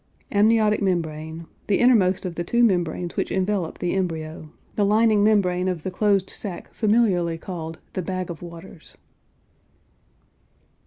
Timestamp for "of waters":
8.31-8.97